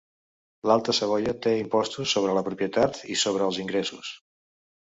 [0.71, 4.13] L'alta Savoia té impostos sobre la propietat i sobre els ingressos.